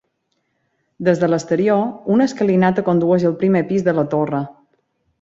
Des 1.09 1.21
de 1.25 1.29
l'exterior, 1.33 1.85
una 2.15 2.29
escalinata 2.31 2.87
condueix 2.91 3.29
al 3.31 3.39
primer 3.45 3.65
pis 3.73 3.89
de 3.91 3.99
la 4.03 4.11
torre. 4.17 4.45